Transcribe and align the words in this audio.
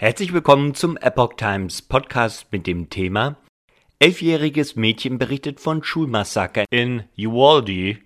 Herzlich 0.00 0.32
willkommen 0.32 0.76
zum 0.76 0.96
Epoch 0.96 1.34
Times 1.34 1.82
Podcast 1.82 2.52
mit 2.52 2.68
dem 2.68 2.88
Thema 2.88 3.36
Elfjähriges 3.98 4.76
Mädchen 4.76 5.18
berichtet 5.18 5.58
von 5.58 5.82
Schulmassaker 5.82 6.66
in 6.70 7.02
Uvalde. 7.18 7.98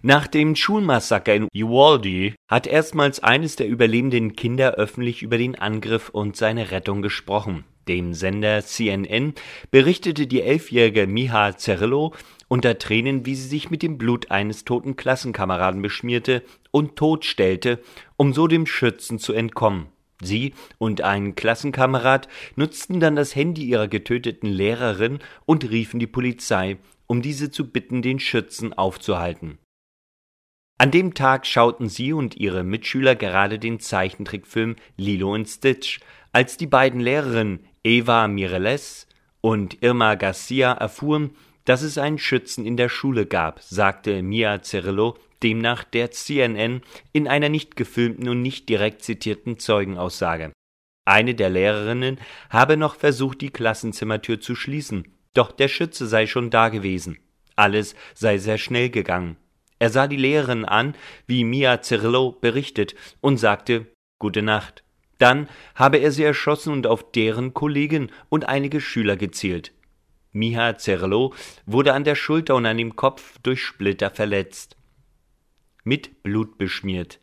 Nach 0.00 0.26
dem 0.26 0.56
Schulmassaker 0.56 1.34
in 1.34 1.48
Uvalde 1.54 2.34
hat 2.48 2.66
erstmals 2.66 3.22
eines 3.22 3.56
der 3.56 3.68
überlebenden 3.68 4.36
Kinder 4.36 4.76
öffentlich 4.76 5.20
über 5.20 5.36
den 5.36 5.54
Angriff 5.54 6.08
und 6.08 6.34
seine 6.34 6.70
Rettung 6.70 7.02
gesprochen. 7.02 7.66
Dem 7.88 8.14
Sender 8.14 8.62
CNN 8.62 9.34
berichtete 9.70 10.26
die 10.26 10.40
elfjährige 10.40 11.06
Miha 11.06 11.58
Zerillo 11.58 12.14
unter 12.46 12.78
Tränen, 12.78 13.26
wie 13.26 13.34
sie 13.34 13.48
sich 13.48 13.70
mit 13.70 13.82
dem 13.82 13.96
Blut 13.96 14.30
eines 14.30 14.64
toten 14.64 14.96
Klassenkameraden 14.96 15.82
beschmierte 15.82 16.42
und 16.70 16.96
totstellte, 16.96 17.80
um 18.20 18.34
so 18.34 18.46
dem 18.46 18.66
Schützen 18.66 19.18
zu 19.18 19.32
entkommen. 19.32 19.86
Sie 20.20 20.52
und 20.76 21.00
ein 21.00 21.36
Klassenkamerad 21.36 22.28
nutzten 22.54 23.00
dann 23.00 23.16
das 23.16 23.34
Handy 23.34 23.64
ihrer 23.64 23.88
getöteten 23.88 24.50
Lehrerin 24.50 25.20
und 25.46 25.70
riefen 25.70 25.98
die 25.98 26.06
Polizei, 26.06 26.76
um 27.06 27.22
diese 27.22 27.50
zu 27.50 27.70
bitten, 27.70 28.02
den 28.02 28.20
Schützen 28.20 28.74
aufzuhalten. 28.74 29.56
An 30.76 30.90
dem 30.90 31.14
Tag 31.14 31.46
schauten 31.46 31.88
sie 31.88 32.12
und 32.12 32.36
ihre 32.36 32.62
Mitschüler 32.62 33.14
gerade 33.14 33.58
den 33.58 33.80
Zeichentrickfilm 33.80 34.76
Lilo 34.98 35.32
und 35.32 35.46
Stitch, 35.46 36.00
als 36.30 36.58
die 36.58 36.66
beiden 36.66 37.00
Lehrerinnen 37.00 37.60
Eva 37.82 38.28
Mireles 38.28 39.06
und 39.40 39.82
Irma 39.82 40.16
Garcia 40.16 40.72
erfuhren, 40.72 41.30
dass 41.64 41.80
es 41.80 41.96
einen 41.96 42.18
Schützen 42.18 42.66
in 42.66 42.76
der 42.76 42.90
Schule 42.90 43.24
gab, 43.24 43.62
sagte 43.62 44.22
Mia 44.22 44.60
Cerillo 44.60 45.16
demnach 45.42 45.84
der 45.84 46.10
CNN 46.10 46.82
in 47.12 47.28
einer 47.28 47.48
nicht 47.48 47.76
gefilmten 47.76 48.28
und 48.28 48.42
nicht 48.42 48.68
direkt 48.68 49.02
zitierten 49.02 49.58
Zeugenaussage. 49.58 50.52
Eine 51.04 51.34
der 51.34 51.50
Lehrerinnen 51.50 52.18
habe 52.50 52.76
noch 52.76 52.94
versucht, 52.94 53.40
die 53.40 53.50
Klassenzimmertür 53.50 54.40
zu 54.40 54.54
schließen, 54.54 55.08
doch 55.34 55.52
der 55.52 55.68
Schütze 55.68 56.06
sei 56.06 56.26
schon 56.26 56.50
da 56.50 56.68
gewesen. 56.68 57.18
Alles 57.56 57.94
sei 58.14 58.38
sehr 58.38 58.58
schnell 58.58 58.90
gegangen. 58.90 59.36
Er 59.78 59.90
sah 59.90 60.06
die 60.06 60.16
Lehrerin 60.16 60.64
an, 60.64 60.94
wie 61.26 61.44
Mia 61.44 61.80
Cirillo 61.80 62.32
berichtet, 62.32 62.94
und 63.20 63.38
sagte 63.38 63.86
Gute 64.18 64.42
Nacht. 64.42 64.84
Dann 65.18 65.48
habe 65.74 65.98
er 65.98 66.12
sie 66.12 66.24
erschossen 66.24 66.72
und 66.72 66.86
auf 66.86 67.12
deren 67.12 67.54
Kollegen 67.54 68.10
und 68.28 68.48
einige 68.48 68.80
Schüler 68.80 69.16
gezielt. 69.16 69.72
Miha 70.32 70.78
Zerlo 70.78 71.34
wurde 71.66 71.92
an 71.92 72.04
der 72.04 72.14
Schulter 72.14 72.54
und 72.54 72.66
an 72.66 72.78
dem 72.78 72.96
Kopf 72.96 73.38
durch 73.42 73.62
Splitter 73.62 74.10
verletzt. 74.10 74.76
Mit 75.90 76.22
Blut 76.22 76.56
beschmiert. 76.56 77.18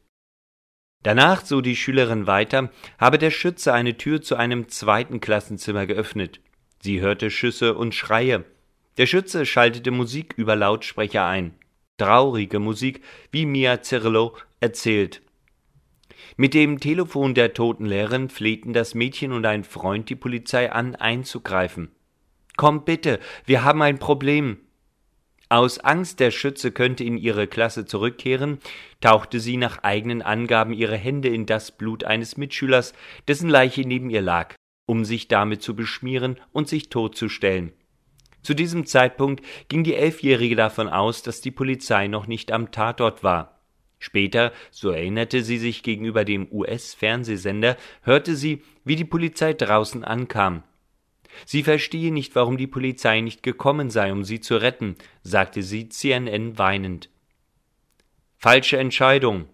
Danach, 1.01 1.45
so 1.45 1.61
die 1.61 1.77
Schülerin 1.77 2.27
weiter, 2.27 2.69
habe 2.97 3.17
der 3.17 3.31
Schütze 3.31 3.71
eine 3.71 3.95
Tür 3.95 4.21
zu 4.21 4.35
einem 4.35 4.67
zweiten 4.67 5.21
Klassenzimmer 5.21 5.85
geöffnet. 5.85 6.41
Sie 6.81 6.99
hörte 6.99 7.31
Schüsse 7.31 7.77
und 7.77 7.95
Schreie. 7.95 8.43
Der 8.97 9.05
Schütze 9.05 9.45
schaltete 9.45 9.91
Musik 9.91 10.33
über 10.35 10.57
Lautsprecher 10.57 11.25
ein. 11.25 11.53
Traurige 11.97 12.59
Musik, 12.59 13.01
wie 13.31 13.45
Mia 13.45 13.81
Zerlo 13.83 14.35
erzählt. 14.59 15.21
Mit 16.35 16.53
dem 16.53 16.81
Telefon 16.81 17.35
der 17.35 17.53
toten 17.53 17.85
Lehrerin 17.85 18.27
flehten 18.27 18.73
das 18.73 18.95
Mädchen 18.95 19.31
und 19.31 19.45
ein 19.45 19.63
Freund 19.63 20.09
die 20.09 20.17
Polizei 20.17 20.73
an, 20.73 20.93
einzugreifen. 20.95 21.95
Komm 22.57 22.83
bitte, 22.83 23.21
wir 23.45 23.63
haben 23.63 23.81
ein 23.81 23.97
Problem. 23.97 24.57
Aus 25.49 25.79
Angst, 25.79 26.19
der 26.19 26.31
Schütze 26.31 26.71
könnte 26.71 27.05
in 27.05 27.17
ihre 27.17 27.47
Klasse 27.47 27.85
zurückkehren, 27.85 28.59
tauchte 28.99 29.39
sie 29.39 29.55
nach 29.55 29.81
eigenen 29.83 30.21
Angaben 30.21 30.73
ihre 30.73 30.97
Hände 30.97 31.29
in 31.29 31.45
das 31.45 31.71
Blut 31.71 32.03
eines 32.03 32.35
Mitschülers, 32.35 32.93
dessen 33.29 33.49
Leiche 33.49 33.81
neben 33.81 34.09
ihr 34.09 34.21
lag, 34.21 34.55
um 34.87 35.05
sich 35.05 35.29
damit 35.29 35.61
zu 35.61 35.73
beschmieren 35.73 36.37
und 36.51 36.67
sich 36.67 36.89
totzustellen. 36.89 37.71
Zu 38.43 38.55
diesem 38.55 38.85
Zeitpunkt 38.85 39.43
ging 39.69 39.85
die 39.85 39.95
Elfjährige 39.95 40.57
davon 40.57 40.89
aus, 40.89 41.23
dass 41.23 41.39
die 41.39 41.51
Polizei 41.51 42.07
noch 42.07 42.27
nicht 42.27 42.51
am 42.51 42.71
Tatort 42.71 43.23
war. 43.23 43.61
Später, 43.99 44.51
so 44.69 44.91
erinnerte 44.91 45.43
sie 45.43 45.57
sich 45.57 45.81
gegenüber 45.81 46.23
dem 46.23 46.47
US-Fernsehsender, 46.51 47.77
hörte 48.03 48.35
sie, 48.35 48.61
wie 48.83 48.95
die 48.95 49.05
Polizei 49.05 49.53
draußen 49.53 50.03
ankam. 50.03 50.63
Sie 51.45 51.63
verstehe 51.63 52.11
nicht, 52.11 52.35
warum 52.35 52.57
die 52.57 52.67
Polizei 52.67 53.21
nicht 53.21 53.43
gekommen 53.43 53.89
sei, 53.89 54.11
um 54.11 54.23
sie 54.23 54.39
zu 54.39 54.57
retten, 54.57 54.95
sagte 55.23 55.63
sie 55.63 55.89
CNN 55.89 56.57
weinend. 56.57 57.09
Falsche 58.37 58.77
Entscheidung. 58.77 59.47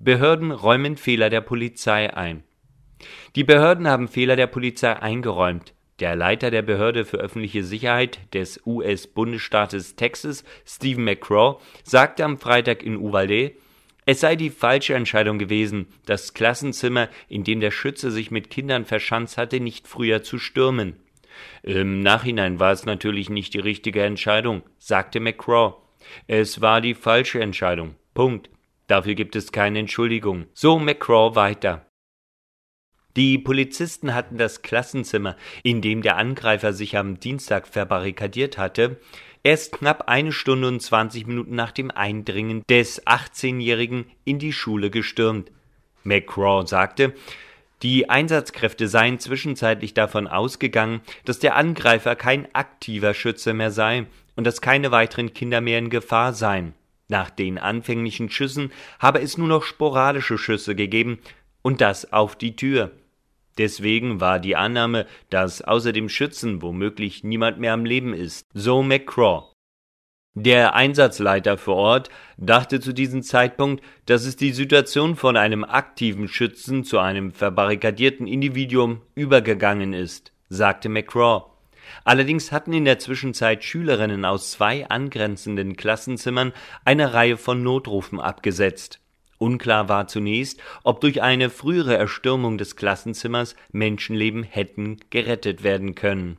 Behörden 0.00 0.50
räumen 0.50 0.96
Fehler 0.96 1.30
der 1.30 1.40
Polizei 1.40 2.14
ein. 2.14 2.42
Die 3.36 3.44
Behörden 3.44 3.88
haben 3.88 4.08
Fehler 4.08 4.36
der 4.36 4.46
Polizei 4.46 4.94
eingeräumt. 4.94 5.74
Der 6.00 6.16
Leiter 6.16 6.50
der 6.50 6.62
Behörde 6.62 7.04
für 7.04 7.18
öffentliche 7.18 7.62
Sicherheit 7.62 8.18
des 8.34 8.60
US-Bundesstaates 8.66 9.94
Texas, 9.94 10.44
Stephen 10.66 11.04
McCraw, 11.04 11.60
sagte 11.84 12.24
am 12.24 12.38
Freitag 12.38 12.82
in 12.82 12.96
Uvalde, 12.96 13.52
es 14.06 14.20
sei 14.20 14.36
die 14.36 14.50
falsche 14.50 14.94
Entscheidung 14.94 15.38
gewesen, 15.38 15.86
das 16.04 16.34
Klassenzimmer, 16.34 17.08
in 17.28 17.44
dem 17.44 17.60
der 17.60 17.70
Schütze 17.70 18.10
sich 18.10 18.30
mit 18.30 18.50
Kindern 18.50 18.84
verschanzt 18.84 19.38
hatte, 19.38 19.60
nicht 19.60 19.88
früher 19.88 20.22
zu 20.22 20.38
stürmen. 20.38 20.96
Im 21.62 22.00
Nachhinein 22.00 22.60
war 22.60 22.72
es 22.72 22.84
natürlich 22.84 23.30
nicht 23.30 23.54
die 23.54 23.60
richtige 23.60 24.02
Entscheidung, 24.02 24.62
sagte 24.78 25.20
McCraw. 25.20 25.74
Es 26.26 26.60
war 26.60 26.80
die 26.80 26.94
falsche 26.94 27.40
Entscheidung. 27.40 27.94
Punkt. 28.12 28.50
Dafür 28.86 29.14
gibt 29.14 29.34
es 29.34 29.52
keine 29.52 29.78
Entschuldigung. 29.78 30.46
So 30.52 30.78
McCraw 30.78 31.34
weiter. 31.34 31.86
Die 33.16 33.38
Polizisten 33.38 34.12
hatten 34.12 34.38
das 34.38 34.62
Klassenzimmer, 34.62 35.36
in 35.62 35.80
dem 35.80 36.02
der 36.02 36.16
Angreifer 36.16 36.72
sich 36.72 36.96
am 36.96 37.20
Dienstag 37.20 37.68
verbarrikadiert 37.68 38.58
hatte, 38.58 39.00
erst 39.44 39.72
knapp 39.72 40.08
eine 40.08 40.32
Stunde 40.32 40.66
und 40.66 40.80
zwanzig 40.80 41.26
Minuten 41.26 41.54
nach 41.54 41.70
dem 41.70 41.92
Eindringen 41.92 42.64
des 42.68 43.06
18-Jährigen 43.06 44.06
in 44.24 44.40
die 44.40 44.52
Schule 44.52 44.90
gestürmt. 44.90 45.52
McCraw 46.02 46.66
sagte, 46.66 47.14
die 47.84 48.08
Einsatzkräfte 48.08 48.88
seien 48.88 49.18
zwischenzeitlich 49.18 49.92
davon 49.92 50.26
ausgegangen, 50.26 51.02
dass 51.26 51.38
der 51.38 51.54
Angreifer 51.54 52.16
kein 52.16 52.52
aktiver 52.54 53.12
Schütze 53.12 53.52
mehr 53.52 53.70
sei 53.70 54.06
und 54.36 54.46
dass 54.46 54.62
keine 54.62 54.90
weiteren 54.90 55.34
Kinder 55.34 55.60
mehr 55.60 55.78
in 55.78 55.90
Gefahr 55.90 56.32
seien. 56.32 56.72
Nach 57.08 57.28
den 57.28 57.58
anfänglichen 57.58 58.30
Schüssen 58.30 58.72
habe 58.98 59.20
es 59.20 59.36
nur 59.36 59.48
noch 59.48 59.64
sporadische 59.64 60.38
Schüsse 60.38 60.74
gegeben 60.74 61.18
und 61.60 61.82
das 61.82 62.10
auf 62.10 62.36
die 62.36 62.56
Tür. 62.56 62.90
Deswegen 63.58 64.18
war 64.18 64.40
die 64.40 64.56
Annahme, 64.56 65.06
dass 65.28 65.60
außer 65.60 65.92
dem 65.92 66.08
Schützen 66.08 66.62
womöglich 66.62 67.22
niemand 67.22 67.58
mehr 67.60 67.74
am 67.74 67.84
Leben 67.84 68.14
ist, 68.14 68.46
so 68.54 68.82
McCraw. 68.82 69.53
Der 70.36 70.74
Einsatzleiter 70.74 71.56
vor 71.56 71.76
Ort 71.76 72.08
dachte 72.38 72.80
zu 72.80 72.92
diesem 72.92 73.22
Zeitpunkt, 73.22 73.84
dass 74.06 74.24
es 74.24 74.34
die 74.34 74.50
Situation 74.50 75.14
von 75.14 75.36
einem 75.36 75.62
aktiven 75.62 76.26
Schützen 76.26 76.82
zu 76.82 76.98
einem 76.98 77.30
verbarrikadierten 77.30 78.26
Individuum 78.26 79.00
übergegangen 79.14 79.92
ist, 79.92 80.32
sagte 80.48 80.88
McCraw. 80.88 81.44
Allerdings 82.02 82.50
hatten 82.50 82.72
in 82.72 82.84
der 82.84 82.98
Zwischenzeit 82.98 83.62
Schülerinnen 83.62 84.24
aus 84.24 84.50
zwei 84.50 84.88
angrenzenden 84.88 85.76
Klassenzimmern 85.76 86.52
eine 86.84 87.14
Reihe 87.14 87.36
von 87.36 87.62
Notrufen 87.62 88.18
abgesetzt. 88.18 88.98
Unklar 89.38 89.88
war 89.88 90.08
zunächst, 90.08 90.60
ob 90.82 91.00
durch 91.00 91.22
eine 91.22 91.48
frühere 91.48 91.96
Erstürmung 91.96 92.58
des 92.58 92.74
Klassenzimmers 92.74 93.54
Menschenleben 93.70 94.42
hätten 94.42 94.96
gerettet 95.10 95.62
werden 95.62 95.94
können 95.94 96.38